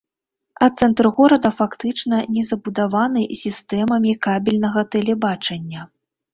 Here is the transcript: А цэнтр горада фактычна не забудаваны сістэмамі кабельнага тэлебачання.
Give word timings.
А 0.67 0.69
цэнтр 0.79 1.09
горада 1.19 1.51
фактычна 1.59 2.17
не 2.39 2.43
забудаваны 2.49 3.21
сістэмамі 3.43 4.17
кабельнага 4.27 4.81
тэлебачання. 4.99 5.81